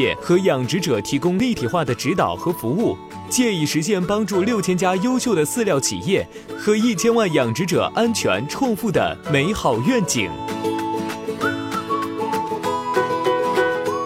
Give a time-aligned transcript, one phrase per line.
[0.00, 2.96] 业和养殖者提供立体化的指导和服务，
[3.28, 6.26] 借以实现帮助六千家优秀的饲料企业
[6.58, 10.30] 和一千万养殖者安全创富的美好愿景。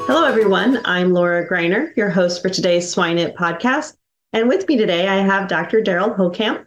[0.06, 0.80] Hello, everyone.
[0.82, 3.92] I'm Laura Greiner, your host for today's Swine It podcast.
[4.32, 5.80] And with me today, I have Dr.
[5.80, 6.64] Derald Holtkamp,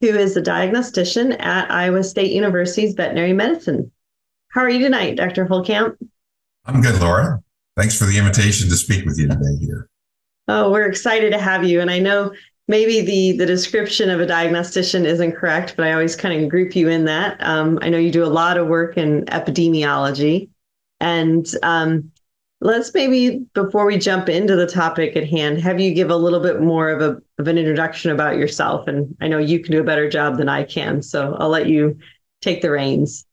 [0.00, 3.92] who is a diagnostician at Iowa State University's Veterinary Medicine.
[4.48, 5.46] How are you tonight, Dr.
[5.46, 5.96] Holtkamp?
[6.64, 7.42] I'm good, Laura.
[7.80, 9.88] Thanks for the invitation to speak with you today here.
[10.48, 11.80] Oh, we're excited to have you.
[11.80, 12.34] And I know
[12.68, 16.76] maybe the the description of a diagnostician isn't correct, but I always kind of group
[16.76, 17.38] you in that.
[17.40, 20.50] Um, I know you do a lot of work in epidemiology,
[21.00, 22.10] and um,
[22.60, 26.40] let's maybe before we jump into the topic at hand, have you give a little
[26.40, 28.88] bit more of a of an introduction about yourself.
[28.88, 31.66] And I know you can do a better job than I can, so I'll let
[31.66, 31.98] you
[32.42, 33.24] take the reins.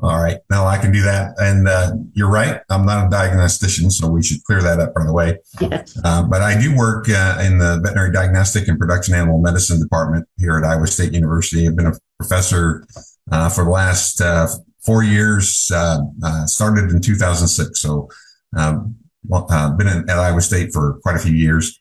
[0.00, 0.38] All right.
[0.50, 1.34] Now I can do that.
[1.38, 2.60] And uh, you're right.
[2.68, 5.38] I'm not a diagnostician, so we should clear that up right away.
[5.58, 5.98] Yes.
[6.04, 10.28] Uh, but I do work uh, in the veterinary diagnostic and production animal medicine department
[10.36, 11.66] here at Iowa State University.
[11.66, 12.86] I've been a professor
[13.32, 14.46] uh, for the last uh,
[14.84, 16.00] four years, uh,
[16.44, 17.80] started in 2006.
[17.80, 18.10] So
[18.54, 18.96] um,
[19.30, 21.80] been in, at Iowa State for quite a few years.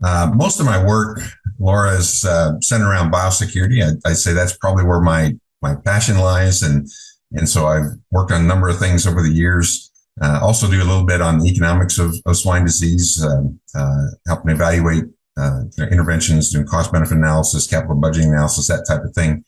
[0.00, 1.20] most of my work,
[1.58, 3.82] Laura, is centered around biosecurity.
[3.82, 6.62] I, I'd say that's probably where my, my passion lies.
[6.62, 6.88] And
[7.32, 9.90] and so I've worked on a number of things over the years.
[10.20, 13.42] Uh, also do a little bit on the economics of, of swine disease, uh,
[13.78, 15.04] uh, helping evaluate
[15.38, 19.44] uh, interventions, doing cost benefit analysis, capital budgeting analysis, that type of thing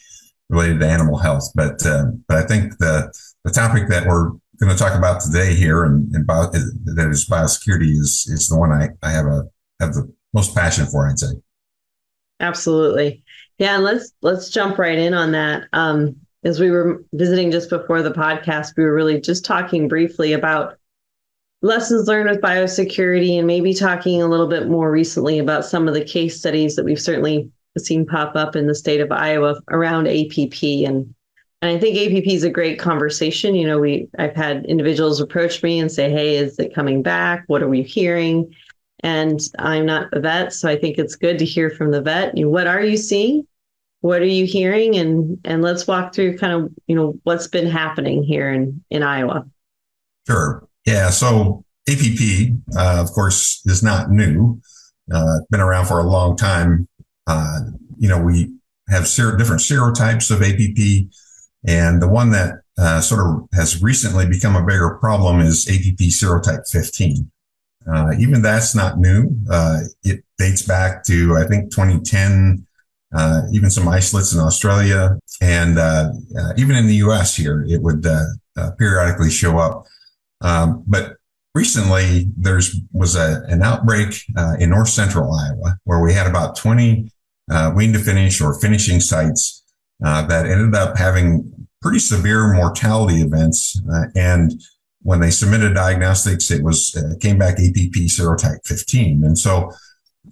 [0.48, 1.50] related to animal health.
[1.54, 3.12] But uh, but I think the
[3.44, 4.30] the topic that we're
[4.60, 8.58] going to talk about today here and, and bio, that is biosecurity is is the
[8.58, 9.44] one I, I have a
[9.80, 11.08] have the most passion for.
[11.08, 11.32] I'd say.
[12.38, 13.22] Absolutely,
[13.58, 13.76] yeah.
[13.76, 15.64] And let's let's jump right in on that.
[15.72, 20.32] Um, as we were visiting just before the podcast, we were really just talking briefly
[20.32, 20.78] about
[21.62, 25.94] lessons learned with biosecurity and maybe talking a little bit more recently about some of
[25.94, 30.08] the case studies that we've certainly seen pop up in the state of Iowa around
[30.08, 31.14] APP and
[31.62, 33.54] and I think APP is a great conversation.
[33.54, 37.44] You know, we I've had individuals approach me and say, "Hey, is it coming back?
[37.48, 38.54] What are we hearing?"
[39.00, 42.36] And I'm not a vet, so I think it's good to hear from the vet.
[42.36, 43.46] You know, what are you seeing?
[44.00, 44.96] What are you hearing?
[44.96, 49.02] And and let's walk through kind of you know what's been happening here in in
[49.02, 49.46] iowa.
[50.26, 50.66] Sure.
[50.86, 54.60] Yeah so app uh, of course is not new.
[55.12, 56.88] Uh, been around for a long time.
[57.26, 57.60] Uh,
[57.98, 58.52] you know we
[58.88, 61.10] have ser- different serotypes of app
[61.66, 65.96] and the one that uh, sort of has recently become a bigger problem is app
[65.98, 67.30] serotype 15
[67.90, 69.30] uh, even that's not new.
[69.50, 72.66] Uh, it dates back to i think 2010
[73.14, 77.34] uh, even some isolates in Australia, and uh, uh, even in the U.S.
[77.34, 78.24] here, it would uh,
[78.56, 79.86] uh, periodically show up.
[80.42, 81.16] Um, but
[81.54, 86.56] recently, there's was a, an outbreak uh, in north central Iowa where we had about
[86.56, 87.10] 20
[87.74, 89.64] wean to finish or finishing sites
[89.98, 93.80] that ended up having pretty severe mortality events.
[94.14, 94.52] and
[95.02, 99.72] when they submitted diagnostics, it was came back APP serotype 15, and so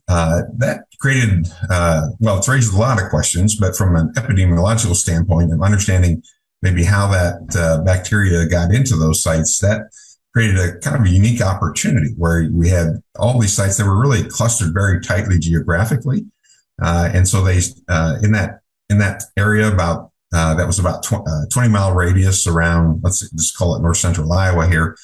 [0.09, 4.95] uh, that created, uh, well, it's raised a lot of questions, but from an epidemiological
[4.95, 6.23] standpoint of understanding
[6.63, 9.83] maybe how that uh, bacteria got into those sites, that
[10.33, 14.01] created a kind of a unique opportunity where we had all these sites that were
[14.01, 16.27] really clustered very tightly geographically.
[16.83, 18.61] Uh, and so they, uh, in that,
[18.91, 23.29] in that area about, uh, that was about tw- uh, 20 mile radius around, let's
[23.31, 24.97] just call it north central Iowa here.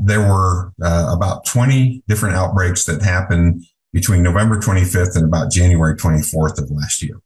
[0.00, 3.64] There were about 20 different outbreaks that happened
[3.94, 7.20] between November 25th and about January 24th of last year,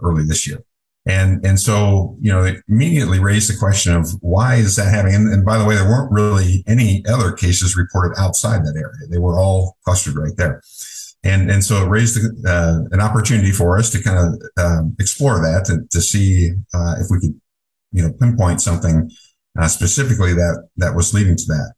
[0.00, 0.64] early this year.
[1.08, 5.14] And, and so, you know, it immediately raised the question of why is that happening?
[5.14, 9.08] And, and, by the way, there weren't really any other cases reported outside that area.
[9.10, 10.60] They were all clustered right there.
[11.24, 15.40] And, and so it raised uh, an opportunity for us to kind of um, explore
[15.40, 17.40] that to, to see uh, if we could,
[17.90, 19.10] you know, pinpoint something
[19.58, 21.72] uh, specifically that, that was leading to that.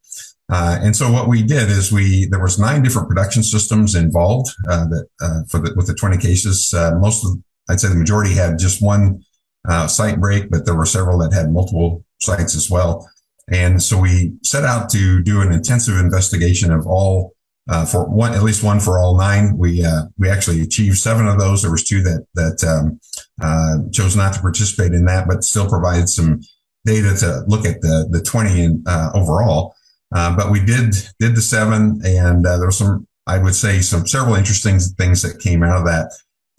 [0.50, 4.50] Uh, and so what we did is we there was nine different production systems involved
[4.68, 6.74] uh, that uh, for the with the 20 cases.
[6.98, 7.38] most of
[7.68, 9.22] I'd say the majority had just one
[9.68, 13.08] uh, site break, but there were several that had multiple sites as well.
[13.50, 17.34] And so we set out to do an intensive investigation of all
[17.68, 19.56] uh, for one, at least one for all nine.
[19.56, 21.62] We uh, we actually achieved seven of those.
[21.62, 23.00] There was two that that um,
[23.40, 26.40] uh, chose not to participate in that, but still provided some
[26.84, 29.74] data to look at the the twenty in, uh, overall.
[30.14, 34.06] Uh, but we did did the seven, and there was some I would say some
[34.06, 36.12] several interesting things that came out of that.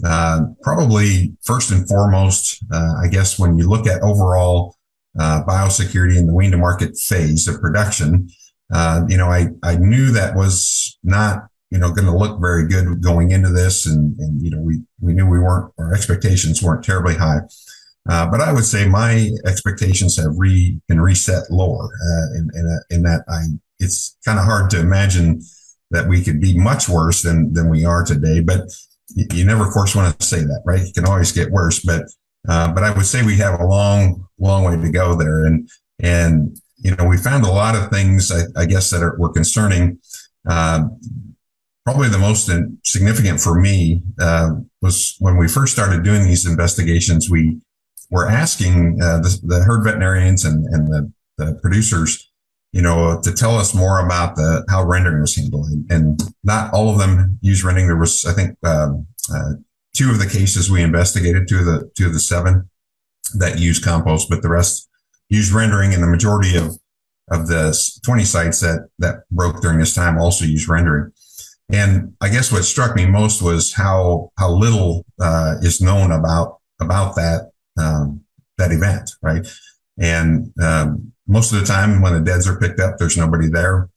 [0.03, 4.75] Uh, probably first and foremost, uh, I guess when you look at overall
[5.19, 8.30] uh, biosecurity in the wean to market phase of production,
[8.74, 12.68] uh, you know, I, I knew that was not, you know, going to look very
[12.68, 13.86] good going into this.
[13.86, 17.42] And, and, you know, we, we knew we weren't, our expectations weren't terribly high.
[18.09, 21.89] Uh, but I would say my expectations have re, been reset lower,
[22.36, 23.44] in, in, a, in that I,
[23.80, 25.42] it's kind of hard to imagine
[25.92, 28.39] that we could be much worse than, than we are today.
[28.39, 28.62] But
[29.09, 30.81] you, you never, of course, want to say that, right?
[30.81, 32.03] It can always get worse, but
[32.48, 35.69] uh, but I would say we have a long, long way to go there, and
[36.00, 39.31] and you know we found a lot of things I, I guess that are, were
[39.31, 40.00] concerning.
[40.50, 40.86] Uh,
[41.86, 42.50] probably the most
[42.83, 44.51] significant for me uh,
[44.81, 47.30] was when we first started doing these investigations.
[47.30, 47.59] We
[48.12, 52.31] were asking uh, the, the, herd veterinarians and, and the, the producers
[52.72, 55.68] you know, to tell us more about the how rendering was handled.
[55.90, 57.88] And not all of them use rendering.
[57.88, 59.54] There was, I think, um, uh,
[59.94, 62.69] two of the cases we investigated, two of the two of the seven
[63.36, 64.90] that use compost, but the rest
[65.30, 66.78] use rendering, and the majority of
[67.30, 71.12] of the 20 sites that that broke during this time also use rendering.
[71.69, 76.60] And I guess what struck me most was how how little uh, is known about
[76.80, 78.21] about that um,
[78.57, 79.47] that event, right?
[80.00, 83.89] And um, most of the time when the deads are picked up, there's nobody there.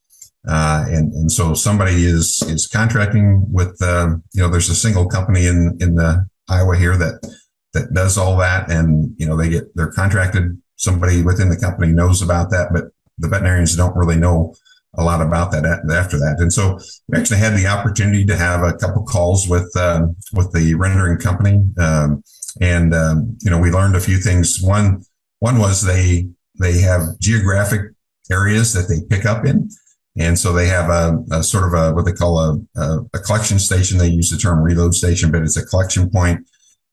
[0.47, 5.09] Uh, and, and so somebody is, is contracting with, uh, you know, there's a single
[5.09, 7.37] company in, in the Iowa here that,
[7.73, 8.71] that does all that.
[8.71, 10.61] And, you know, they get, they're contracted.
[10.77, 12.85] Somebody within the company knows about that, but
[13.17, 14.55] the veterinarians don't really know
[14.97, 16.37] a lot about that after that.
[16.39, 16.79] And so
[17.09, 21.19] we actually had the opportunity to have a couple calls with, uh, with the rendering
[21.19, 21.65] company.
[21.79, 22.23] Um,
[22.61, 24.61] and, um, you know, we learned a few things.
[24.61, 25.05] One,
[25.41, 26.29] one was they,
[26.61, 27.93] they have geographic
[28.31, 29.69] areas that they pick up in.
[30.17, 33.19] And so they have a, a sort of a, what they call a, a, a,
[33.19, 33.99] collection station.
[33.99, 36.47] They use the term reload station, but it's a collection point.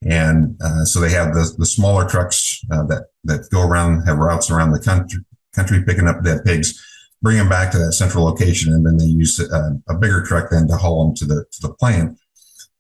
[0.04, 4.18] And uh, so they have the, the smaller trucks uh, that, that go around, have
[4.18, 5.20] routes around the country,
[5.54, 6.84] country picking up dead pigs,
[7.22, 8.74] bring them back to that central location.
[8.74, 11.46] And then they use a, uh, a bigger truck then to haul them to the,
[11.52, 12.18] to the plant.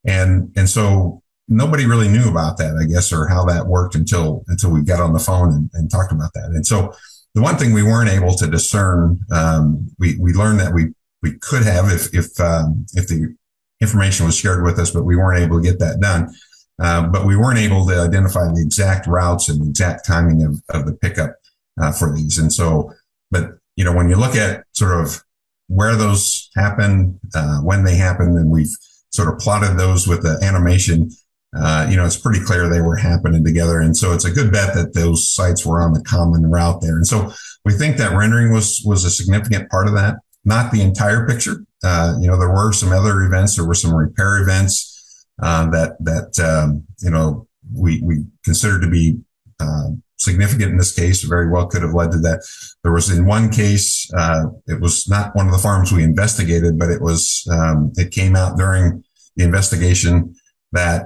[0.06, 4.44] And, and so nobody really knew about that, I guess, or how that worked until
[4.48, 6.52] until we got on the phone and, and talked about that.
[6.54, 6.94] And so
[7.34, 11.38] the one thing we weren't able to discern, um, we we learned that we we
[11.40, 13.36] could have if if um, if the
[13.82, 16.34] information was shared with us, but we weren't able to get that done.
[16.82, 20.62] Uh, but we weren't able to identify the exact routes and the exact timing of,
[20.70, 21.36] of the pickup
[21.80, 22.38] uh, for these.
[22.40, 22.92] And so,
[23.30, 25.24] but you know, when you look at sort of
[25.68, 28.76] where those happen, uh, when they happen, and we've
[29.12, 31.12] sort of plotted those with the animation,
[31.56, 33.80] uh, you know, it's pretty clear they were happening together.
[33.80, 36.96] And so it's a good bet that those sites were on the common route there.
[36.96, 37.32] And so
[37.66, 40.16] we think that rendering was, was a significant part of that,
[40.46, 41.66] not the entire picture.
[41.84, 43.56] Uh, you know, there were some other events.
[43.56, 48.88] There were some repair events, uh, that, that, um, you know, we, we consider to
[48.88, 49.20] be,
[49.60, 52.48] uh, significant in this case, very well could have led to that.
[52.84, 56.78] There was in one case, uh, it was not one of the farms we investigated,
[56.78, 59.04] but it was, um, it came out during
[59.36, 60.36] the investigation
[60.74, 61.06] that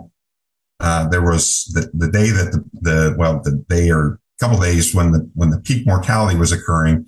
[0.79, 4.93] uh, there was the, the day that the, the, well, the day or couple days
[4.93, 7.05] when the, when the peak mortality was occurring,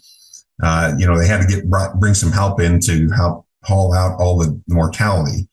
[0.63, 1.69] uh, you know, they had to get,
[1.99, 5.47] bring some help in to help haul out all the mortality.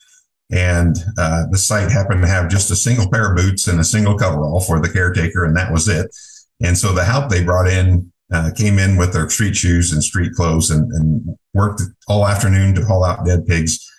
[0.52, 3.84] And, uh, the site happened to have just a single pair of boots and a
[3.84, 5.44] single coverall for the caretaker.
[5.44, 6.14] And that was it.
[6.62, 10.02] And so the help they brought in, uh, came in with their street shoes and
[10.02, 13.90] street clothes and, and worked all afternoon to haul out dead pigs.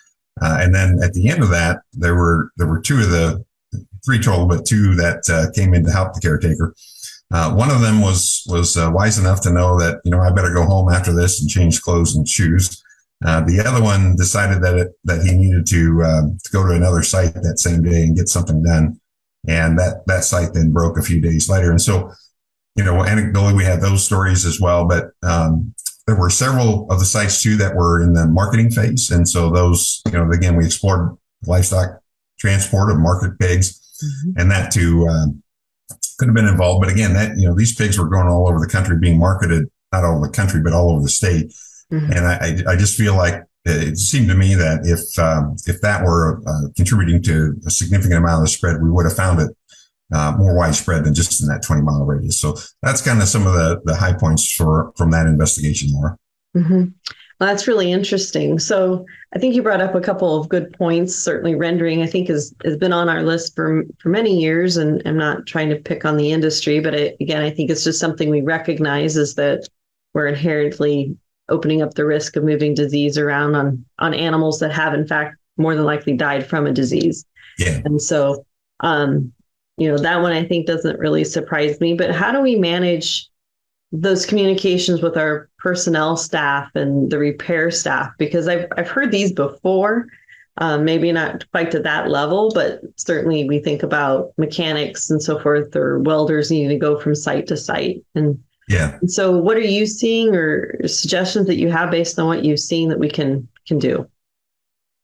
[0.42, 3.44] Uh, and then at the end of that, there were there were two of the
[4.06, 6.74] three total, but two that uh, came in to help the caretaker.
[7.32, 10.30] Uh, one of them was was uh, wise enough to know that you know I
[10.30, 12.82] better go home after this and change clothes and shoes.
[13.24, 16.74] Uh, the other one decided that it, that he needed to um, to go to
[16.74, 19.00] another site that same day and get something done,
[19.48, 21.70] and that that site then broke a few days later.
[21.70, 22.12] And so,
[22.76, 25.74] you know, anecdotally we had those stories as well, but um,
[26.06, 29.50] there were several of the sites too that were in the marketing phase, and so
[29.50, 32.00] those, you know, again we explored livestock
[32.38, 34.40] transport of market pigs, mm-hmm.
[34.40, 35.06] and that too.
[35.08, 35.42] Um,
[36.18, 36.82] could have been involved.
[36.82, 39.68] But again, that, you know, these pigs were going all over the country being marketed,
[39.92, 41.52] not all over the country, but all over the state.
[41.92, 42.12] Mm-hmm.
[42.12, 46.04] And I, I just feel like it seemed to me that if, um, if that
[46.04, 49.50] were uh, contributing to a significant amount of the spread, we would have found it
[50.12, 52.40] uh, more widespread than just in that 20 mile radius.
[52.40, 56.16] So that's kind of some of the, the high points for, from that investigation, Laura.
[56.56, 56.84] Mm-hmm.
[57.38, 58.58] Well, that's really interesting.
[58.58, 61.14] So I think you brought up a couple of good points.
[61.14, 65.02] Certainly, rendering I think has has been on our list for for many years, and
[65.04, 68.00] I'm not trying to pick on the industry, but it, again, I think it's just
[68.00, 69.68] something we recognize is that
[70.14, 71.14] we're inherently
[71.48, 75.36] opening up the risk of moving disease around on on animals that have in fact
[75.58, 77.24] more than likely died from a disease.
[77.58, 77.80] Yeah.
[77.84, 78.44] And so,
[78.80, 79.32] um,
[79.76, 81.94] you know, that one I think doesn't really surprise me.
[81.94, 83.28] But how do we manage
[83.92, 89.32] those communications with our personnel staff and the repair staff because I've I've heard these
[89.32, 90.06] before.
[90.58, 95.38] Um, maybe not quite to that level, but certainly we think about mechanics and so
[95.38, 98.02] forth, or welders needing to go from site to site.
[98.14, 98.96] And yeah.
[99.00, 102.60] And so, what are you seeing, or suggestions that you have based on what you've
[102.60, 104.08] seen that we can can do?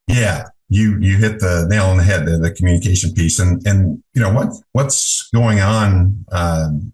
[0.09, 4.03] Yeah, you you hit the nail on the head there, the communication piece, and and
[4.15, 6.93] you know what what's going on um,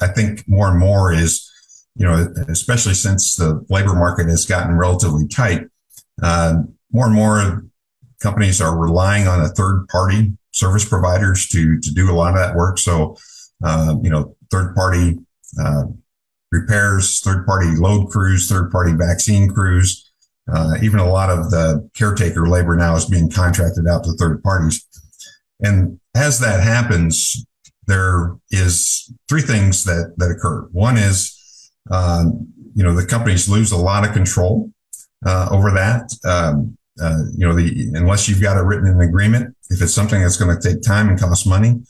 [0.00, 1.50] I think more and more is,
[1.94, 5.66] you know, especially since the labor market has gotten relatively tight,
[6.22, 6.54] uh,
[6.92, 7.64] more and more
[8.20, 12.38] companies are relying on a third party service providers to to do a lot of
[12.38, 12.78] that work.
[12.78, 13.16] So,
[13.64, 15.18] uh, you know, third party
[15.60, 15.84] uh,
[16.50, 20.10] repairs, third party load crews, third party vaccine crews.
[20.52, 24.42] Uh, even a lot of the caretaker labor now is being contracted out to third
[24.42, 24.84] parties.
[25.60, 27.46] And as that happens,
[27.86, 30.68] there is three things that that occur.
[30.72, 34.70] One is, um, you know, the companies lose a lot of control
[35.26, 36.10] uh, over that.
[36.24, 39.94] Um, uh, you know, the unless you've got it written in an agreement, if it's
[39.94, 41.80] something that's going to take time and cost money,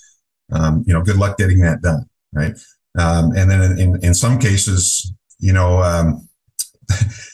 [0.53, 2.53] um, you know, good luck getting that done, right?
[2.99, 6.29] Um, and then in, in, in some cases, you know, um,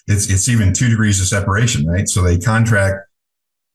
[0.07, 2.09] it's it's even two degrees of separation, right?
[2.09, 3.08] So they contract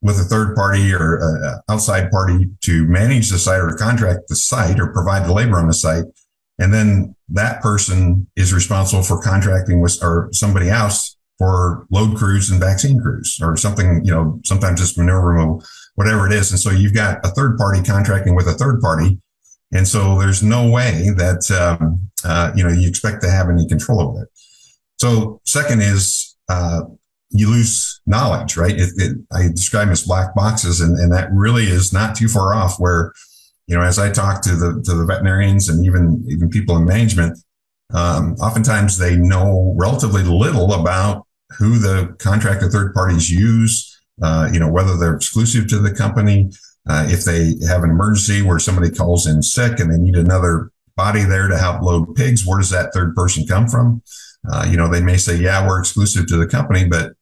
[0.04, 4.36] with a third party or a outside party to manage the site or contract the
[4.36, 6.04] site or provide the labor on the site.
[6.60, 12.52] And then that person is responsible for contracting with or somebody else for load crews
[12.52, 15.64] and vaccine crews or something, you know, sometimes it's manure removal,
[15.96, 16.52] whatever it is.
[16.52, 19.20] And so you've got a third party contracting with a third party.
[19.72, 23.68] And so there's no way that, um, uh, you know, you expect to have any
[23.68, 24.30] control over it.
[24.98, 26.82] So second is, uh,
[27.34, 28.76] you lose knowledge, right?
[28.78, 32.28] It, it, I describe them as black boxes, and, and that really is not too
[32.28, 32.76] far off.
[32.78, 33.12] Where,
[33.68, 36.86] you know, as I talk to the to the veterinarians and even even people in
[36.86, 37.38] management,
[37.94, 41.26] um, oftentimes they know relatively little about
[41.58, 43.90] who the contractor third parties use.
[44.22, 46.52] Uh, you know, whether they're exclusive to the company,
[46.88, 50.72] uh, if they have an emergency where somebody calls in sick and they need another
[50.96, 54.04] body there to help load pigs, where does that third person come from?
[54.52, 57.14] Uh, you know, they may say, yeah, we're exclusive to the company, but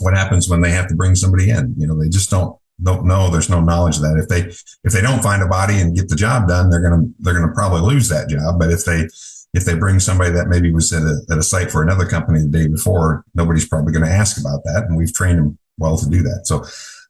[0.00, 1.74] what happens when they have to bring somebody in?
[1.76, 3.28] You know, they just don't don't know.
[3.28, 4.18] There's no knowledge of that.
[4.18, 4.48] If they
[4.84, 7.52] if they don't find a body and get the job done, they're gonna they're gonna
[7.52, 8.58] probably lose that job.
[8.58, 9.08] But if they
[9.54, 12.40] if they bring somebody that maybe was at a, at a site for another company
[12.40, 14.84] the day before, nobody's probably going to ask about that.
[14.88, 16.42] And we've trained them well to do that.
[16.44, 16.60] So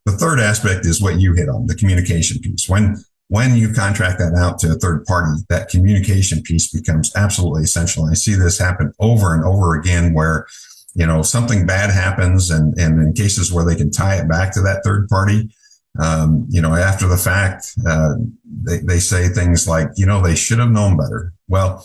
[0.05, 2.69] the third aspect is what you hit on the communication piece.
[2.69, 7.65] When, when you contract that out to a third party, that communication piece becomes absolutely
[7.65, 8.05] essential.
[8.05, 10.47] And I see this happen over and over again where
[10.95, 14.53] you know, something bad happens and, and in cases where they can tie it back
[14.53, 15.51] to that third party,
[15.99, 18.15] um, you know, after the fact, uh,
[18.45, 21.33] they, they say things like, you know, they should have known better.
[21.49, 21.85] Well,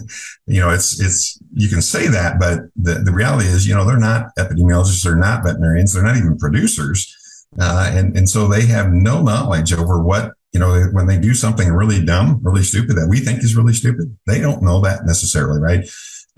[0.46, 3.84] you know, it's, it's, you can say that, but the, the reality is, you know,
[3.84, 5.04] they're not epidemiologists.
[5.04, 5.92] They're not veterinarians.
[5.92, 7.16] They're not even producers.
[7.60, 11.34] Uh, and, and so they have no knowledge over what, you know, when they do
[11.34, 15.06] something really dumb, really stupid that we think is really stupid, they don't know that
[15.06, 15.88] necessarily, right?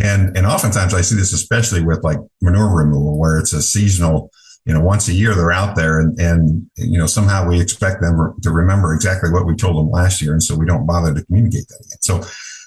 [0.02, 4.30] And, and oftentimes I see this, especially with like manure removal, where it's a seasonal,
[4.66, 8.00] you know, once a year they're out there and, and, you know, somehow we expect
[8.00, 10.32] them to remember exactly what we told them last year.
[10.32, 11.98] And so we don't bother to communicate that again.
[12.00, 12.22] So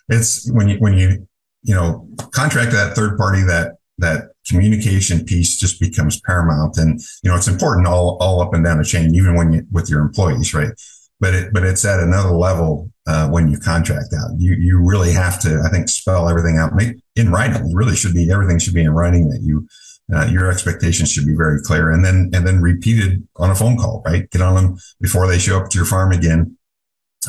[0.10, 1.28] it's when you, when you,
[1.64, 6.78] you know, contract that third party that, that communication piece just becomes paramount.
[6.78, 9.68] And, you know, it's important all, all up and down the chain, even when you,
[9.72, 10.72] with your employees, right?
[11.20, 14.32] But it, but it's at another level, uh, when you contract out.
[14.38, 17.56] You, you really have to, I think, spell everything out, make in writing.
[17.56, 19.68] It really should be, everything should be in writing that you,
[20.14, 23.78] uh, your expectations should be very clear and then, and then repeated on a phone
[23.78, 24.30] call, right?
[24.30, 26.58] Get on them before they show up to your farm again,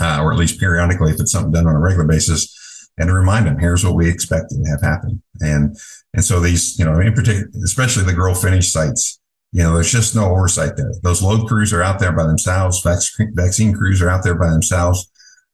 [0.01, 2.55] uh, or at least periodically if it's something done on a regular basis
[2.99, 5.23] and to remind them, here's what we expect to have happen.
[5.41, 5.77] And,
[6.15, 9.21] and so these, you know, in particular, especially the grow finish sites,
[9.53, 10.93] you know, there's just no oversight there.
[11.03, 12.83] Those load crews are out there by themselves.
[12.83, 15.11] Vaccine crews are out there by themselves.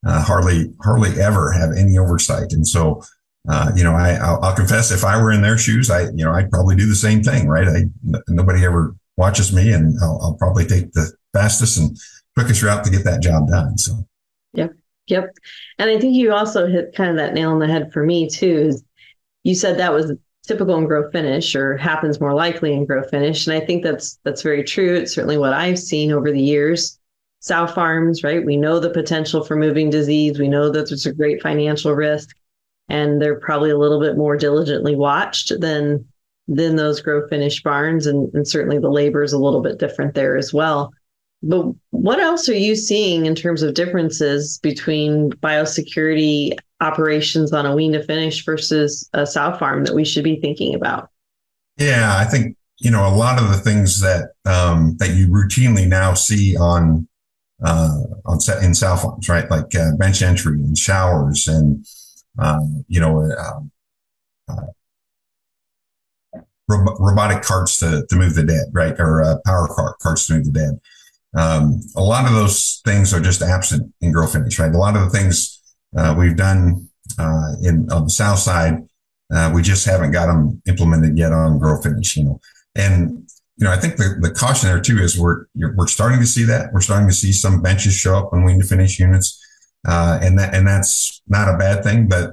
[0.07, 2.53] Uh, hardly, hardly ever have any oversight.
[2.53, 3.03] And so,
[3.49, 6.25] uh, you know, I, I'll, I'll, confess if I were in their shoes, I, you
[6.25, 7.67] know, I'd probably do the same thing, right?
[7.67, 7.85] I,
[8.29, 11.97] nobody ever watches me and I'll, I'll probably take the fastest and
[12.37, 13.79] quickest route to get that job done.
[13.79, 14.07] So,
[14.53, 14.73] yep.
[15.07, 15.37] Yep.
[15.79, 18.29] And I think you also hit kind of that nail on the head for me
[18.29, 18.67] too.
[18.69, 18.85] Is
[19.43, 20.13] you said that was
[20.47, 23.47] typical in grow finish or happens more likely in grow finish.
[23.47, 24.95] And I think that's that's very true.
[24.95, 26.99] It's certainly what I've seen over the years.
[27.45, 28.43] Sow farms, right?
[28.43, 30.39] We know the potential for moving disease.
[30.39, 32.35] We know that there's a great financial risk
[32.89, 36.07] and they're probably a little bit more diligently watched than
[36.49, 40.15] than those grow finish barns and, and certainly the labor is a little bit different
[40.15, 40.93] there as well
[41.43, 47.75] but what else are you seeing in terms of differences between biosecurity operations on a
[47.75, 51.09] wean to finish versus a sow farm that we should be thinking about
[51.79, 55.87] yeah i think you know a lot of the things that um, that you routinely
[55.89, 57.09] now see on
[57.63, 61.85] uh, on set in sow farms right like uh, bench entry and showers and
[62.39, 63.71] um, you know, um,
[64.49, 64.67] uh,
[66.69, 68.95] ro- robotic carts to, to move the dead, right?
[68.99, 70.81] Or uh, power car- carts to move the dead.
[71.37, 74.73] Um, a lot of those things are just absent in grow finish, right?
[74.73, 75.61] A lot of the things
[75.97, 78.79] uh, we've done uh, in on the south side,
[79.33, 82.41] uh, we just haven't got them implemented yet on grow finish, you know.
[82.77, 86.27] And you know, I think the, the caution there too is we're we're starting to
[86.27, 89.41] see that we're starting to see some benches show up on wean to finish units.
[89.87, 92.31] Uh, and that, and that's not a bad thing, but,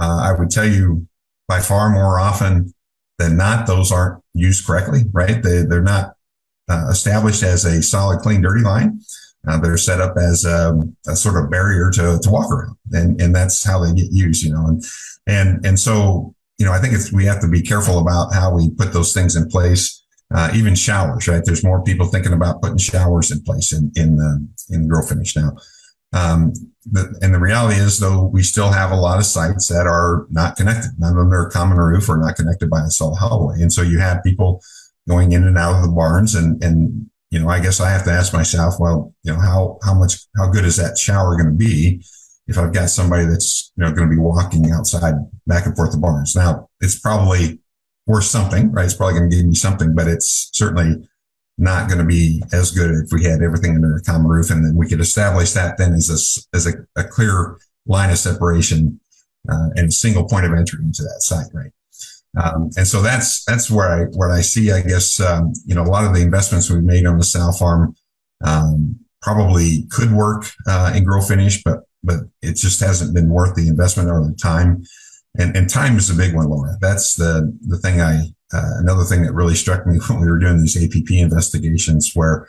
[0.00, 1.06] uh, I would tell you
[1.46, 2.74] by far more often
[3.18, 5.42] than not, those aren't used correctly, right?
[5.42, 6.14] They, they're not
[6.68, 9.00] uh, established as a solid, clean, dirty line.
[9.46, 13.20] Uh, they're set up as um, a sort of barrier to, to walk around and,
[13.20, 14.84] and that's how they get used, you know, and,
[15.26, 18.54] and, and so, you know, I think it's we have to be careful about how
[18.54, 20.01] we put those things in place.
[20.34, 21.42] Uh, even showers, right?
[21.44, 25.36] There's more people thinking about putting showers in place in in uh, in grow finish
[25.36, 25.56] now.
[26.12, 26.52] Um,
[26.90, 30.26] the, and the reality is, though, we still have a lot of sites that are
[30.30, 33.62] not connected, None of them are common roof or not connected by a solid hallway.
[33.62, 34.62] And so you have people
[35.08, 36.34] going in and out of the barns.
[36.34, 39.78] And, and, you know, I guess I have to ask myself, well, you know, how,
[39.82, 42.04] how much, how good is that shower going to be
[42.46, 45.14] if I've got somebody that's, you know, going to be walking outside
[45.46, 46.36] back and forth the barns?
[46.36, 47.60] Now, it's probably
[48.06, 48.84] worth something, right?
[48.84, 51.08] It's probably going to give me something, but it's certainly
[51.58, 54.50] not going to be as good if we had everything under a common roof.
[54.50, 58.18] And then we could establish that then as a, as a, a clear line of
[58.18, 59.00] separation
[59.50, 61.72] uh, and single point of entry into that site, right?
[62.42, 65.82] Um, and so that's that's where I what I see, I guess, um, you know,
[65.82, 67.94] a lot of the investments we've made on the sow farm
[68.42, 73.54] um, probably could work uh, in grow finish, but but it just hasn't been worth
[73.54, 74.82] the investment or the time.
[75.38, 76.76] And and time is a big one, Laura.
[76.80, 80.38] That's the the thing I uh, another thing that really struck me when we were
[80.38, 82.48] doing these APP investigations, where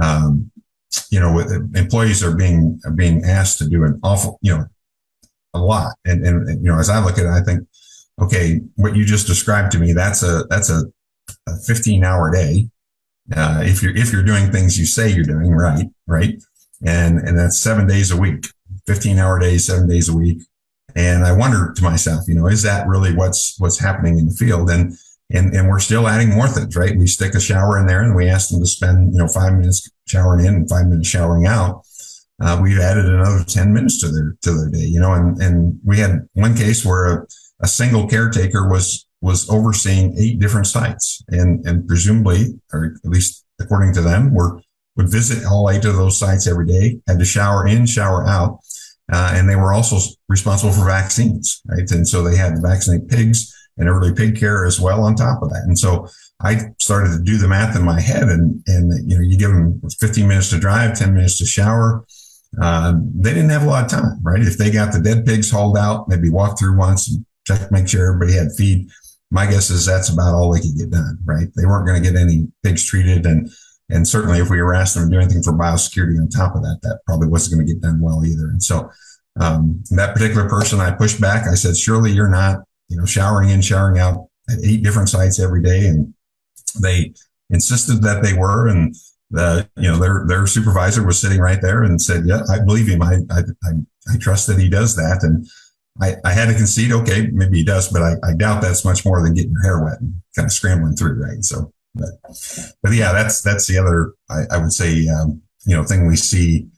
[0.00, 0.50] um,
[1.10, 4.66] you know with employees are being are being asked to do an awful, you know,
[5.54, 7.66] a lot, and, and, and you know, as I look at it, I think,
[8.20, 10.82] okay, what you just described to me, that's a that's a,
[11.48, 12.68] a 15 hour day.
[13.34, 16.42] Uh, if you're if you're doing things you say you're doing right, right,
[16.84, 18.48] and and that's seven days a week,
[18.88, 20.42] 15 hour days, seven days a week.
[20.96, 24.34] And I wonder to myself, you know, is that really what's what's happening in the
[24.34, 24.70] field?
[24.70, 24.96] And
[25.32, 26.96] and, and we're still adding more things, right?
[26.96, 29.52] We stick a shower in there and we ask them to spend, you know, five
[29.52, 31.82] minutes showering in and five minutes showering out.
[32.42, 35.78] Uh, we've added another 10 minutes to their, to their day, you know, and, and
[35.84, 37.26] we had one case where a,
[37.60, 43.44] a single caretaker was, was overseeing eight different sites and, and presumably, or at least
[43.60, 44.60] according to them, were,
[44.96, 48.58] would visit all eight of those sites every day, had to shower in, shower out.
[49.12, 49.96] Uh, and they were also
[50.28, 51.90] responsible for vaccines, right?
[51.90, 55.42] And so they had to vaccinate pigs and early pig care as well on top
[55.42, 55.64] of that.
[55.66, 56.06] And so
[56.42, 59.50] I started to do the math in my head and, and, you know, you give
[59.50, 62.04] them 15 minutes to drive, 10 minutes to shower.
[62.60, 64.40] Uh, they didn't have a lot of time, right?
[64.42, 67.88] If they got the dead pigs hauled out, maybe walk through once and check, make
[67.88, 68.88] sure everybody had feed.
[69.30, 71.46] My guess is that's about all they could get done, right?
[71.56, 73.26] They weren't going to get any pigs treated.
[73.26, 73.48] And,
[73.90, 76.62] and certainly if we were asked them to do anything for biosecurity on top of
[76.62, 78.48] that, that probably wasn't going to get done well either.
[78.48, 78.90] And so,
[79.40, 82.58] um, that particular person I pushed back, I said, surely you're not
[82.90, 86.12] you know, showering in, showering out at eight different sites every day, and
[86.82, 87.14] they
[87.48, 88.94] insisted that they were, and
[89.30, 92.88] the you know their their supervisor was sitting right there and said, "Yeah, I believe
[92.88, 93.00] him.
[93.00, 93.70] I I I,
[94.12, 95.46] I trust that he does that." And
[96.02, 99.04] I, I had to concede, okay, maybe he does, but I, I doubt that's much
[99.04, 101.44] more than getting your hair wet and kind of scrambling through, right?
[101.44, 102.10] So, but
[102.82, 106.16] but yeah, that's that's the other I, I would say um, you know thing we
[106.16, 106.68] see.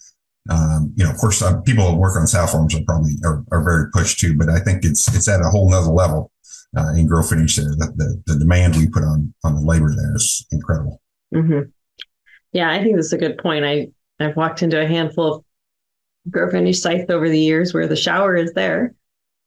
[0.50, 3.44] Um, you know, of course, uh, people who work on sow farms are probably are,
[3.52, 6.32] are very pushed too, but I think it's it's at a whole nother level
[6.76, 7.76] uh, in grow finish there.
[7.76, 11.00] The, the, the demand we put on on the labor there is incredible.
[11.34, 11.70] Mm-hmm.
[12.52, 13.64] Yeah, I think that's a good point.
[13.64, 15.44] I I've walked into a handful of
[16.30, 18.94] grow finish sites over the years where the shower is there,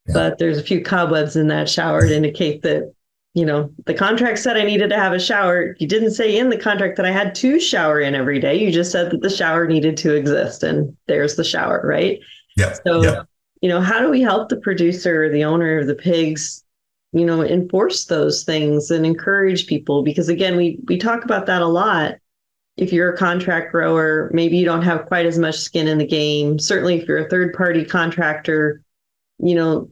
[0.07, 0.13] yeah.
[0.13, 2.93] but there's a few cobwebs in that shower to indicate that
[3.35, 5.75] you know the contract said I needed to have a shower.
[5.79, 8.55] You didn't say in the contract that I had to shower in every day.
[8.55, 12.19] You just said that the shower needed to exist, and there's the shower, right?
[12.57, 12.73] Yeah.
[12.85, 13.03] So.
[13.03, 13.27] Yep.
[13.61, 16.65] You know, how do we help the producer, or the owner of the pigs,
[17.15, 21.61] you know enforce those things and encourage people because again we we talk about that
[21.61, 22.15] a lot
[22.75, 26.05] if you're a contract grower maybe you don't have quite as much skin in the
[26.05, 28.81] game certainly if you're a third party contractor
[29.39, 29.87] you know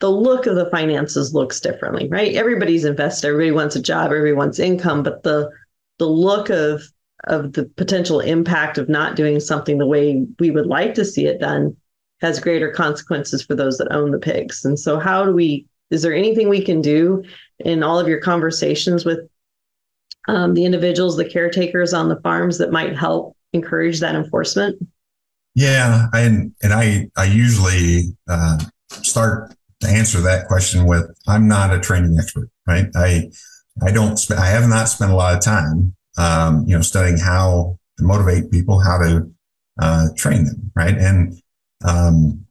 [0.00, 4.32] the look of the finances looks differently right everybody's invested everybody wants a job everybody
[4.32, 5.50] wants income but the
[5.98, 6.82] the look of
[7.24, 11.26] of the potential impact of not doing something the way we would like to see
[11.26, 11.76] it done
[12.20, 16.02] has greater consequences for those that own the pigs and so how do we is
[16.02, 17.22] there anything we can do
[17.58, 19.20] in all of your conversations with
[20.28, 24.78] um, the individuals, the caretakers on the farms that might help encourage that enforcement?
[25.54, 28.58] Yeah, and and I I usually uh,
[28.90, 29.52] start
[29.88, 32.86] answer that question with I'm not a training expert, right?
[32.94, 33.30] I
[33.82, 37.78] I don't I have not spent a lot of time, um, you know, studying how
[37.98, 39.30] to motivate people, how to
[39.80, 40.96] uh, train them, right?
[40.96, 41.40] And
[41.84, 42.46] um,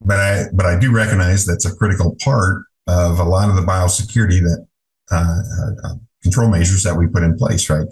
[0.00, 3.62] but I but I do recognize that's a critical part of a lot of the
[3.62, 4.66] biosecurity that
[5.10, 5.42] uh,
[5.84, 7.86] uh, control measures that we put in place, right?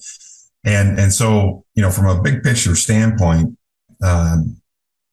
[0.64, 3.58] And and so you know, from a big picture standpoint,
[4.02, 4.60] um,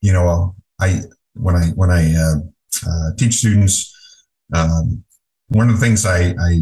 [0.01, 1.01] you know, I
[1.33, 2.35] when I when I uh
[3.17, 3.93] teach students,
[4.53, 5.03] um,
[5.49, 6.61] one of the things I, I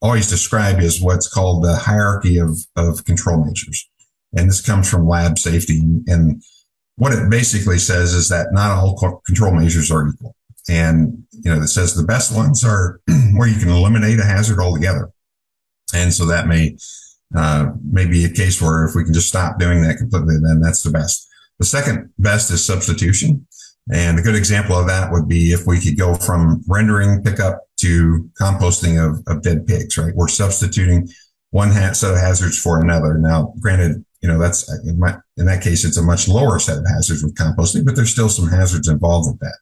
[0.00, 3.88] always describe is what's called the hierarchy of of control measures,
[4.36, 6.42] and this comes from lab safety and
[6.96, 10.36] what it basically says is that not all control measures are equal.
[10.68, 13.00] And, you know, it says the best ones are
[13.34, 15.10] where you can eliminate a hazard altogether.
[15.94, 16.76] And so that may,
[17.36, 20.60] uh, may be a case where if we can just stop doing that completely, then
[20.60, 21.28] that's the best.
[21.58, 23.46] The second best is substitution.
[23.90, 27.62] And a good example of that would be if we could go from rendering pickup
[27.78, 30.14] to composting of, of dead pigs, right?
[30.14, 31.08] We're substituting
[31.50, 33.18] one set of hazards for another.
[33.18, 36.78] Now, granted, you know, that's in, my, in that case, it's a much lower set
[36.78, 39.58] of hazards with composting, but there's still some hazards involved with that.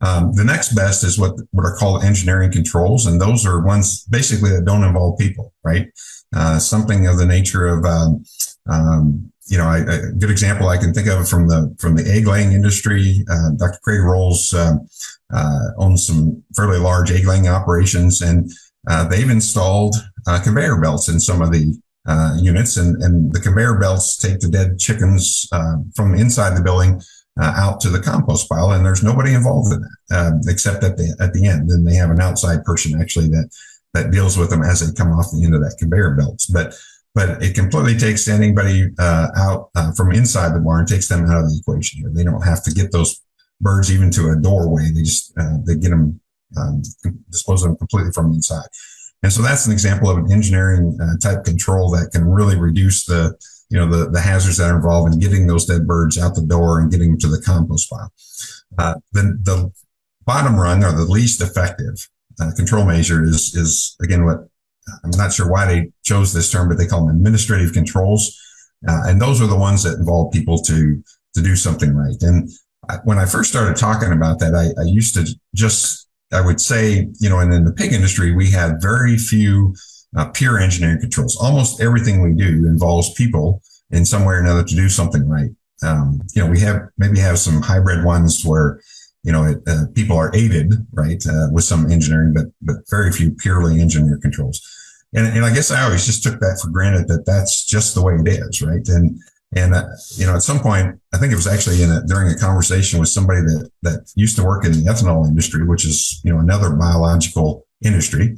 [0.00, 3.06] Um, the next best is what, what are called engineering controls.
[3.06, 5.88] And those are ones basically that don't involve people, right?
[6.34, 8.24] Uh, something of the nature of, um,
[8.68, 12.08] um, you know, I, a good example I can think of from the, from the
[12.10, 13.78] egg laying industry, uh, Dr.
[13.82, 14.76] Craig Rowles, uh,
[15.32, 18.50] uh, owns some fairly large egg laying operations and,
[18.88, 23.40] uh, they've installed, uh, conveyor belts in some of the, uh, units, and, and the
[23.40, 27.00] conveyor belts take the dead chickens uh, from inside the building
[27.42, 31.14] out to the compost pile, and there's nobody involved in that um, except at the
[31.20, 31.68] at the end.
[31.68, 33.50] And they have an outside person actually that
[33.92, 36.46] that deals with them as they come off the end of that conveyor belts.
[36.46, 36.74] But
[37.16, 41.44] but it completely takes anybody uh, out uh, from inside the barn, takes them out
[41.44, 42.12] of the equation.
[42.12, 43.22] They don't have to get those
[43.58, 44.90] birds even to a doorway.
[44.94, 46.20] They just uh, they get them
[46.58, 46.82] um,
[47.30, 48.68] dispose of them completely from inside.
[49.22, 53.06] And so that's an example of an engineering uh, type control that can really reduce
[53.06, 53.34] the,
[53.70, 56.42] you know, the, the hazards that are involved in getting those dead birds out the
[56.42, 58.12] door and getting them to the compost pile.
[58.78, 59.72] Uh, the, the
[60.26, 64.48] bottom rung or the least effective uh, control measure is, is again, what
[65.04, 68.38] I'm not sure why they chose this term, but they call them administrative controls.
[68.88, 71.02] Uh, and those are the ones that involve people to,
[71.34, 72.16] to do something right.
[72.20, 72.48] And
[72.88, 76.60] I, when I first started talking about that, I, I used to just I would
[76.60, 79.74] say, you know, and in the pig industry, we have very few
[80.16, 81.36] uh, pure engineering controls.
[81.36, 85.50] Almost everything we do involves people in some way or another to do something right.
[85.82, 88.80] Um, you know, we have maybe have some hybrid ones where,
[89.22, 93.12] you know, it, uh, people are aided, right, uh, with some engineering, but but very
[93.12, 94.60] few purely engineered controls.
[95.14, 98.02] And, and I guess I always just took that for granted that that's just the
[98.02, 98.86] way it is, right?
[98.88, 99.20] And
[99.54, 99.84] and uh,
[100.16, 102.98] you know, at some point, I think it was actually in a, during a conversation
[102.98, 106.40] with somebody that that used to work in the ethanol industry, which is you know
[106.40, 108.36] another biological industry,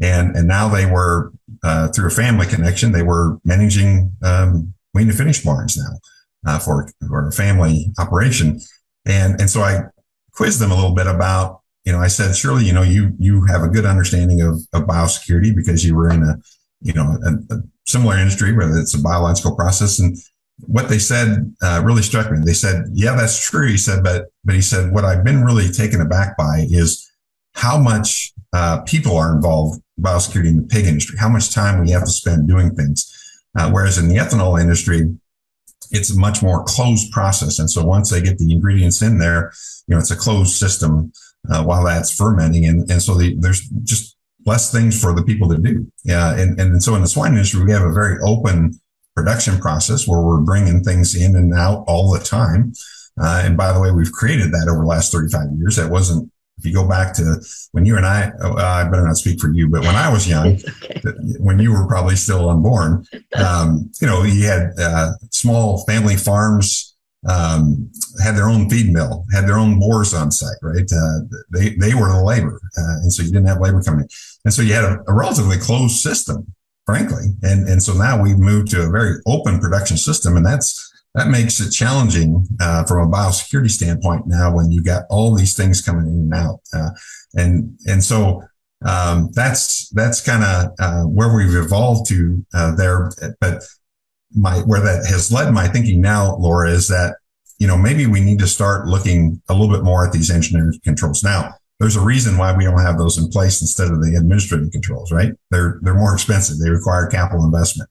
[0.00, 5.08] and and now they were uh, through a family connection, they were managing um, wean
[5.08, 8.58] to finish barns now uh, for for a family operation,
[9.04, 9.82] and and so I
[10.32, 11.57] quizzed them a little bit about
[11.88, 14.86] you know, I said, surely, you know, you you have a good understanding of, of
[14.86, 16.34] biosecurity because you were in a,
[16.82, 19.98] you know, a, a similar industry, whether it's a biological process.
[19.98, 20.14] And
[20.66, 22.40] what they said uh, really struck me.
[22.44, 25.70] They said, "Yeah, that's true." He said, "But but he said what I've been really
[25.70, 27.10] taken aback by is
[27.54, 31.16] how much uh, people are involved in biosecurity in the pig industry.
[31.18, 33.10] How much time we have to spend doing things,
[33.56, 35.16] uh, whereas in the ethanol industry."
[35.90, 37.58] It's a much more closed process.
[37.58, 39.52] And so once they get the ingredients in there,
[39.86, 41.10] you know, it's a closed system
[41.50, 42.66] uh, while that's fermenting.
[42.66, 45.90] And, and so the, there's just less things for the people to do.
[46.04, 46.36] Yeah.
[46.38, 48.78] And, and so in the swine industry, we have a very open
[49.14, 52.72] production process where we're bringing things in and out all the time.
[53.20, 55.76] Uh, and by the way, we've created that over the last 35 years.
[55.76, 57.36] That wasn't, if you go back to
[57.72, 60.28] when you and I, uh, I better not speak for you, but when I was
[60.34, 61.00] young, okay.
[61.40, 66.87] when you were probably still unborn, um, you know, you had uh, small family farms,
[67.28, 67.90] um,
[68.22, 70.90] had their own feed mill, had their own boars on site, right?
[70.92, 72.60] Uh, they, they were the labor.
[72.76, 74.08] Uh, and so you didn't have labor coming in.
[74.44, 76.54] And so you had a, a relatively closed system
[76.88, 77.34] frankly.
[77.42, 81.28] And, and so now we've moved to a very open production system and that's, that
[81.28, 85.82] makes it challenging uh, from a biosecurity standpoint now when you got all these things
[85.82, 86.60] coming in and out.
[86.72, 86.88] Uh,
[87.34, 88.42] and, and so,
[88.86, 93.10] um, that's, that's kind of, uh, where we've evolved to, uh, there.
[93.38, 93.64] But
[94.34, 97.16] my, where that has led my thinking now, Laura, is that,
[97.58, 100.78] you know, maybe we need to start looking a little bit more at these engineering
[100.84, 101.24] controls.
[101.24, 104.70] Now, there's a reason why we don't have those in place instead of the administrative
[104.70, 105.32] controls, right?
[105.50, 106.58] They're, they're more expensive.
[106.58, 107.88] They require capital investment.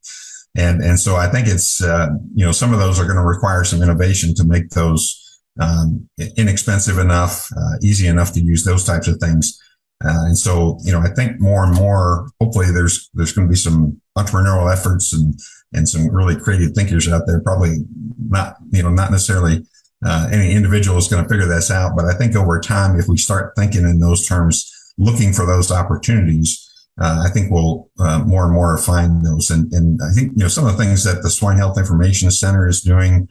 [0.55, 3.23] And, and so I think it's, uh, you know, some of those are going to
[3.23, 5.23] require some innovation to make those,
[5.59, 9.59] um, inexpensive enough, uh, easy enough to use those types of things.
[10.03, 13.51] Uh, and so, you know, I think more and more, hopefully there's, there's going to
[13.51, 15.37] be some entrepreneurial efforts and,
[15.73, 17.77] and some really creative thinkers out there, probably
[18.29, 19.65] not, you know, not necessarily
[20.05, 21.93] uh, any individual is going to figure this out.
[21.95, 25.71] But I think over time, if we start thinking in those terms, looking for those
[25.71, 26.63] opportunities,
[26.99, 29.51] uh, I think we'll uh, more and more find those.
[29.51, 32.31] And, and I think, you know, some of the things that the Swine Health Information
[32.31, 33.27] Center is doing,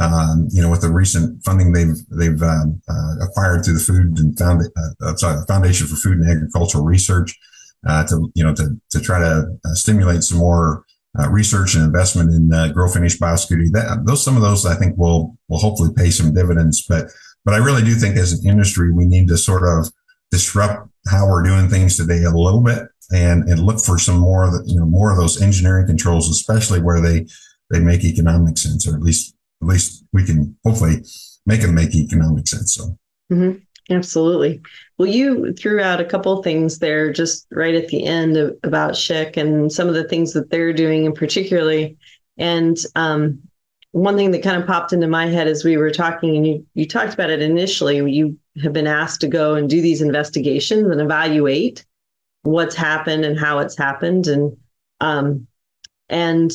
[0.00, 4.18] um, you know, with the recent funding they've, they've um, uh, acquired through the Food
[4.18, 4.62] and Found,
[5.02, 7.38] uh, sorry, the Foundation for Food and Agricultural Research,
[7.86, 10.84] uh, to, you know, to, to try to stimulate some more
[11.18, 13.70] uh, research and investment in uh, grow finish biosecurity.
[13.72, 16.84] That those some of those I think will will hopefully pay some dividends.
[16.86, 17.06] But
[17.44, 19.92] but I really do think as an industry we need to sort of
[20.30, 24.44] disrupt how we're doing things today a little bit and and look for some more
[24.44, 27.26] of the, you know more of those engineering controls, especially where they
[27.70, 31.02] they make economic sense, or at least at least we can hopefully
[31.46, 32.74] make them make economic sense.
[32.74, 32.98] So.
[33.32, 33.58] Mm-hmm.
[33.90, 34.62] Absolutely.
[34.96, 38.96] Well, you threw out a couple things there just right at the end of, about
[38.96, 41.98] SHIC and some of the things that they're doing, and particularly.
[42.38, 43.40] And um,
[43.92, 46.66] one thing that kind of popped into my head as we were talking, and you
[46.74, 47.96] you talked about it initially.
[48.10, 51.84] You have been asked to go and do these investigations and evaluate
[52.42, 54.56] what's happened and how it's happened, and
[55.00, 55.46] um,
[56.08, 56.50] and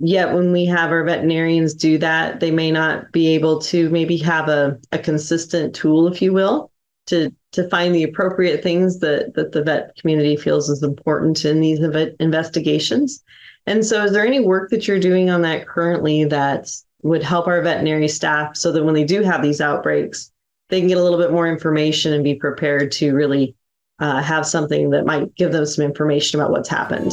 [0.00, 4.16] yet when we have our veterinarians do that, they may not be able to maybe
[4.16, 6.71] have a, a consistent tool, if you will,
[7.12, 11.60] to to find the appropriate things that that the vet community feels is important in
[11.60, 11.78] these
[12.18, 13.22] investigations.
[13.66, 16.68] And so, is there any work that you're doing on that currently that
[17.02, 20.32] would help our veterinary staff so that when they do have these outbreaks,
[20.68, 23.54] they can get a little bit more information and be prepared to really
[23.98, 27.12] uh, have something that might give them some information about what's happened?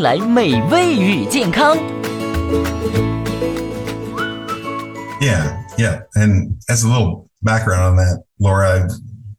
[0.01, 1.77] 来美味与健康。
[5.21, 8.87] Yeah, yeah, and as a little background on that, Laura,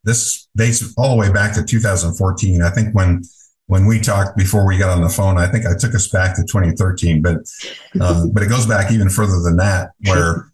[0.05, 2.63] this dates all the way back to 2014.
[2.63, 3.23] I think when
[3.67, 6.37] when we talked before we got on the phone, I think I took us back
[6.37, 7.39] to 2013, but
[8.01, 10.53] uh, but it goes back even further than that, where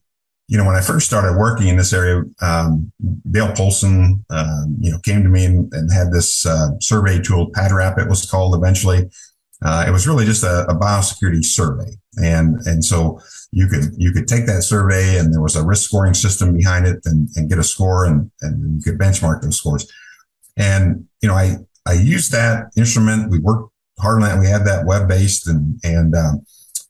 [0.48, 2.90] you know when I first started working in this area, um,
[3.30, 7.50] Dale Polson, um, you know, came to me and, and had this uh, survey tool,
[7.50, 9.10] PADRAP, it was called eventually,
[9.64, 11.90] uh, it was really just a, a, biosecurity survey.
[12.16, 15.88] And, and so you could, you could take that survey and there was a risk
[15.88, 19.56] scoring system behind it and, and get a score and, and you could benchmark those
[19.56, 19.90] scores.
[20.56, 23.30] And, you know, I, I used that instrument.
[23.30, 24.38] We worked hard on that.
[24.38, 26.46] We had that web based and, and, um,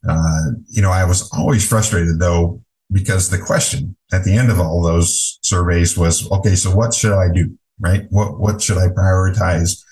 [0.07, 4.61] uh, you know, I was always frustrated though because the question at the end of
[4.61, 7.57] all those surveys was, okay, so what should I do?
[7.81, 8.07] Right?
[8.11, 9.83] What, what should I prioritize?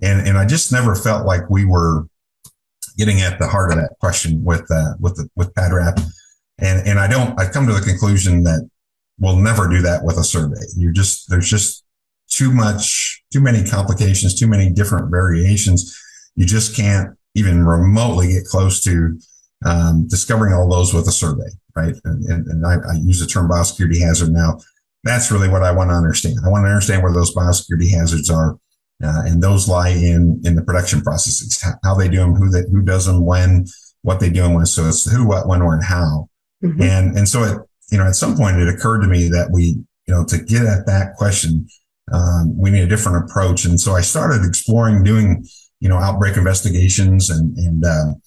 [0.00, 2.06] And, and I just never felt like we were
[3.00, 5.98] getting at the heart of that question with, uh, with, the, with PADRAP.
[6.58, 8.68] And, and I don't, I come to the conclusion that
[9.18, 10.60] we'll never do that with a survey.
[10.76, 11.82] You're just, there's just
[12.28, 15.98] too much, too many complications, too many different variations.
[16.36, 19.18] You just can't even remotely get close to
[19.64, 21.94] um, discovering all those with a survey, right?
[22.04, 24.58] And, and, and I, I, use the term biosecurity hazard now.
[25.04, 26.36] That's really what I want to understand.
[26.44, 28.58] I want to understand where those biosecurity hazards are,
[29.02, 32.62] uh, and those lie in in the production processes, how they do them, who they,
[32.70, 33.66] who does them, when,
[34.02, 34.68] what they do them with.
[34.68, 36.28] So it's who, what, when, where, and how.
[36.62, 36.82] Mm-hmm.
[36.82, 37.58] And and so it,
[37.90, 40.62] you know, at some point it occurred to me that we, you know, to get
[40.62, 41.66] at that question,
[42.12, 43.64] um, we need a different approach.
[43.64, 45.46] And so I started exploring doing,
[45.80, 48.22] you know, outbreak investigations and and um,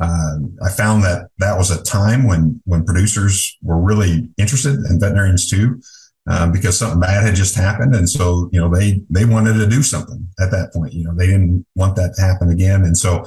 [0.00, 5.00] uh, I found that that was a time when when producers were really interested and
[5.00, 5.80] veterinarians too,
[6.28, 9.66] um, because something bad had just happened, and so you know they they wanted to
[9.66, 10.92] do something at that point.
[10.92, 13.24] You know they didn't want that to happen again, and so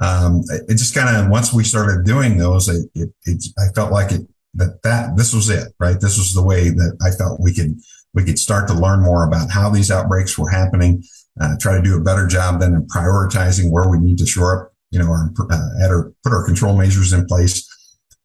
[0.00, 3.92] um, it just kind of once we started doing those, it, it, it, I felt
[3.92, 4.22] like it
[4.54, 6.00] that that this was it, right?
[6.00, 7.76] This was the way that I felt we could
[8.12, 11.02] we could start to learn more about how these outbreaks were happening,
[11.40, 14.66] uh, try to do a better job then in prioritizing where we need to shore
[14.66, 17.68] up you know, our, uh, our put our control measures in place.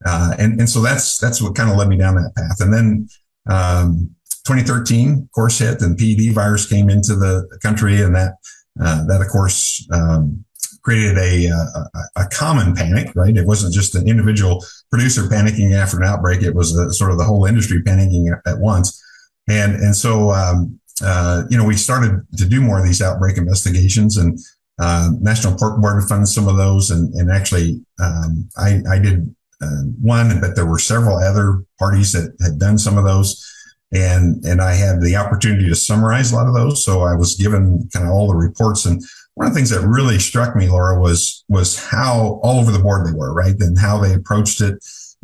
[0.05, 2.61] Uh, and, and so that's, that's what kind of led me down that path.
[2.61, 3.09] And then,
[3.49, 8.33] um, 2013 of course hit and PED virus came into the country and that,
[8.81, 10.43] uh, that of course, um,
[10.81, 13.35] created a, a, a, common panic, right?
[13.35, 16.41] It wasn't just an individual producer panicking after an outbreak.
[16.41, 19.03] It was a, sort of the whole industry panicking at, at once.
[19.49, 23.37] And, and so, um, uh, you know, we started to do more of these outbreak
[23.37, 24.39] investigations and,
[24.79, 29.35] uh, National Pork Board funded some of those, and and actually, um, I I did
[29.61, 33.45] uh, one, but there were several other parties that had done some of those,
[33.91, 36.85] and and I had the opportunity to summarize a lot of those.
[36.85, 39.01] So I was given kind of all the reports, and
[39.35, 42.79] one of the things that really struck me, Laura, was was how all over the
[42.79, 44.75] board they were, right, and how they approached it,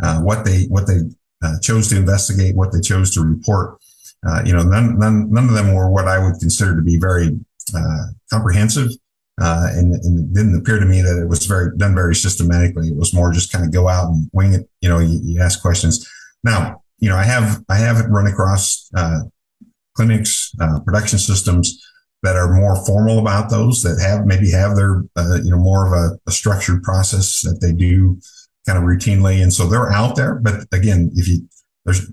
[0.04, 1.00] uh, what they what they
[1.43, 3.78] uh, chose to investigate, what they chose to report.
[4.28, 6.98] Uh, you know, none, none none of them were what I would consider to be
[6.98, 7.39] very
[7.76, 8.89] uh, comprehensive
[9.41, 12.88] uh, and, and, it didn't appear to me that it was very done very systematically.
[12.88, 14.69] It was more just kind of go out and wing it.
[14.80, 16.10] You know, you, you ask questions.
[16.43, 19.21] Now, you know, I have I have run across uh,
[19.95, 21.86] clinics, uh, production systems
[22.24, 25.86] that are more formal about those that have maybe have their uh, you know more
[25.86, 28.19] of a, a, structured process that they do
[28.65, 30.36] kind of routinely, and so they're out there.
[30.36, 31.48] But again, if you
[31.84, 32.10] there's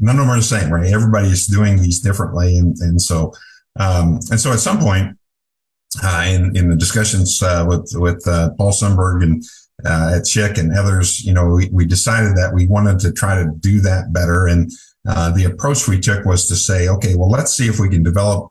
[0.00, 0.92] none of them are the same, right?
[0.92, 3.32] Everybody is doing these differently, and and so
[3.78, 5.16] um, and so at some point
[6.02, 9.42] uh, in, in the discussions uh, with with uh, Paul Sundberg and
[9.84, 13.34] uh, at SHIC and others, you know, we, we decided that we wanted to try
[13.34, 14.46] to do that better.
[14.46, 14.70] And
[15.06, 18.02] uh, the approach we took was to say, okay, well, let's see if we can
[18.02, 18.50] develop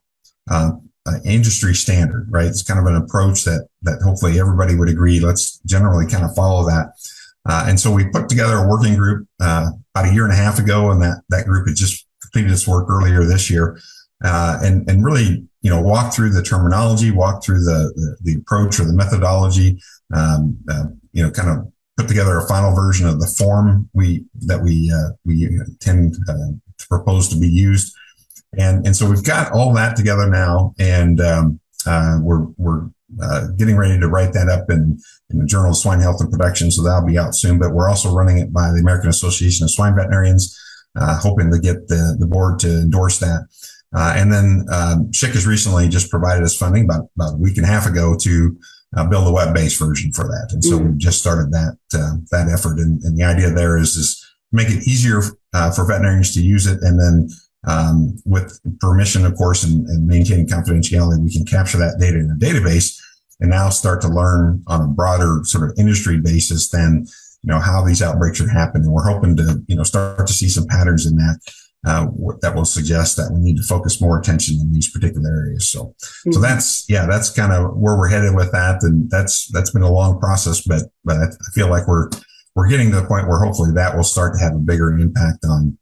[0.51, 0.71] uh,
[1.06, 2.45] an industry standard, right?
[2.45, 5.19] It's kind of an approach that that hopefully everybody would agree.
[5.19, 6.93] Let's generally kind of follow that.
[7.45, 10.91] and so we put together a working group about a year and a half ago,
[10.91, 13.79] and that that group had just completed its work earlier this year.
[14.23, 18.39] Uh, and and really you know walk through the terminology, walk through the the, the
[18.39, 19.82] approach or the methodology,
[20.13, 24.26] um, uh, you know, kind of put together a final version of the form we
[24.41, 27.95] that we uh, we intend uh, to propose to be used,
[28.58, 32.89] and and so we've got all that together now, and um, uh, we're we're
[33.21, 34.99] uh, getting ready to write that up in,
[35.30, 37.60] in the Journal of Swine Health and Production, so that'll be out soon.
[37.60, 40.60] But we're also running it by the American Association of Swine Veterinarians,
[40.99, 43.47] uh, hoping to get the the board to endorse that.
[43.95, 47.58] Uh, and then um, SHIC has recently just provided us funding about, about a week
[47.58, 48.58] and a half ago to
[48.95, 50.49] uh, build a web-based version for that.
[50.51, 50.91] And so mm.
[50.91, 52.79] we just started that uh, that effort.
[52.79, 55.21] And, and, the idea there is is make it easier
[55.53, 57.29] uh, for veterinarians to use it, and then
[57.67, 62.29] um, with permission, of course, and, and, maintaining confidentiality, we can capture that data in
[62.29, 62.99] a database
[63.39, 67.06] and now start to learn on a broader sort of industry basis than
[67.41, 68.91] you know how these outbreaks are happening.
[68.91, 71.39] We're hoping to you know start to see some patterns in that
[71.86, 72.08] uh,
[72.42, 75.69] that will suggest that we need to focus more attention in these particular areas.
[75.69, 76.31] So, mm-hmm.
[76.31, 79.81] so that's yeah, that's kind of where we're headed with that, and that's that's been
[79.81, 82.10] a long process, but but I feel like we're
[82.56, 85.44] we're getting to the point where hopefully that will start to have a bigger impact
[85.46, 85.77] on,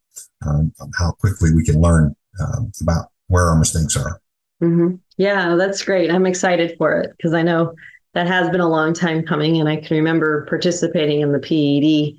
[0.46, 4.20] um, on how quickly we can learn um, about where our mistakes are.
[4.62, 4.96] Mm-hmm.
[5.18, 6.10] Yeah, that's great.
[6.10, 7.74] I'm excited for it because I know
[8.14, 12.18] that has been a long time coming, and I can remember participating in the PED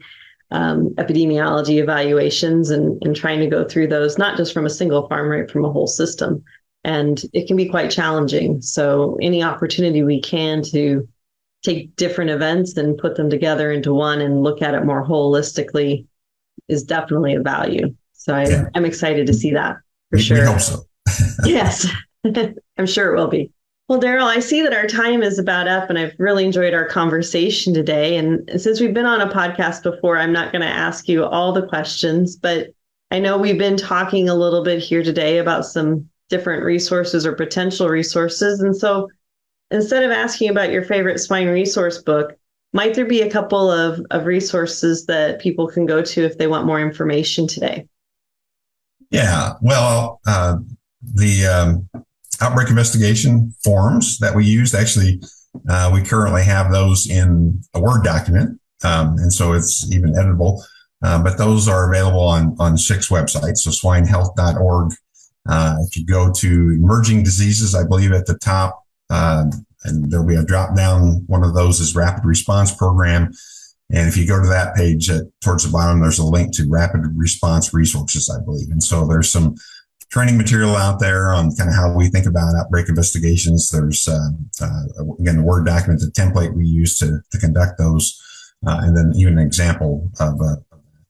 [0.54, 5.08] um, epidemiology evaluations and, and trying to go through those, not just from a single
[5.08, 6.44] farm, right, from a whole system.
[6.86, 8.62] And it can be quite challenging.
[8.62, 11.08] So, any opportunity we can to
[11.64, 16.06] take different events and put them together into one and look at it more holistically
[16.68, 17.96] is definitely a value.
[18.14, 18.70] So I, yeah.
[18.76, 19.78] I'm excited to see that
[20.10, 20.40] for we, sure.
[20.42, 20.84] We hope so.
[21.46, 21.88] yes,
[22.78, 23.52] I'm sure it will be.
[23.94, 26.88] Well, Derald, I see that our time is about up, and I've really enjoyed our
[26.88, 28.18] conversation today.
[28.18, 31.54] And since we've been on a podcast before, I'm not going to ask you all
[31.54, 32.70] the questions, but
[33.12, 37.34] I know we've been talking a little bit here today about some different resources or
[37.34, 38.62] potential resources.
[38.62, 39.10] And so
[39.70, 42.36] instead of asking about your favorite swine resource book,
[42.74, 46.48] might there be a couple of, of resources that people can go to if they
[46.48, 47.88] want more information today?
[49.12, 50.58] Yeah, well, uh,
[51.04, 52.04] the um,
[52.42, 55.22] outbreak investigation forms that we used actually,
[55.70, 58.60] uh, we currently have those in a Word document.
[58.84, 60.62] Um, and so it's even editable.
[61.04, 63.58] Uh, but those are available on, on SHIC's websites.
[63.58, 64.94] So swinehealth.org.
[65.50, 69.52] Uh, if you go to emerging diseases, I believe at the top, um,
[69.84, 71.26] and there'll be a drop down.
[71.28, 73.34] One of those is rapid response program.
[73.92, 76.70] And if you go to that page uh, towards the bottom, there's a link to
[76.70, 78.70] rapid response resources, I believe.
[78.72, 79.56] And so there's some
[80.10, 83.70] training material out there on kind of how we think about outbreak investigations.
[83.70, 84.30] There's, uh,
[84.62, 88.22] uh, again, the Word document, the template we use to, to conduct those,
[88.66, 90.56] uh, and then even an example of, uh,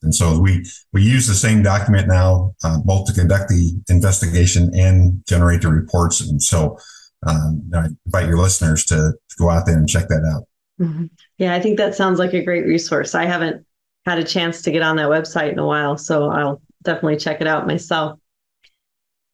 [0.04, 4.70] and so we, we use the same document now, uh, both to conduct the investigation
[4.76, 6.20] and generate the reports.
[6.20, 6.78] And so
[7.26, 10.44] um, I invite your listeners to, to, go out there and check that out.
[10.80, 11.06] Mm-hmm.
[11.38, 13.16] Yeah, I think that sounds like a great resource.
[13.16, 13.66] I haven't
[14.06, 17.40] had a chance to get on that website in a while, so I'll definitely check
[17.40, 18.20] it out myself.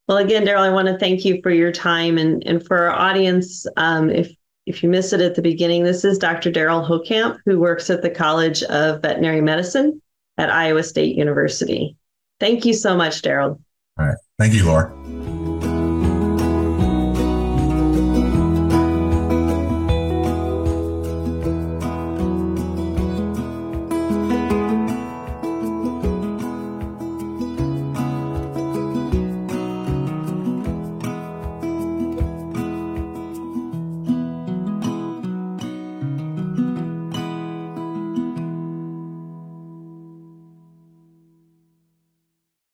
[0.10, 2.89] Well, again, Derald, I want to thank you for your time and, and for our
[2.89, 3.68] audience.
[3.78, 4.32] Um, if
[4.66, 6.51] if you missed it at the beginning, this is Dr.
[6.51, 10.01] Derald Holtkamp, who works at the College of Veterinary Medicine
[10.38, 11.95] at Iowa State University.
[12.39, 13.62] Thank you so much, Derald.
[13.99, 14.18] All right.
[14.39, 14.91] Thank you, Laura.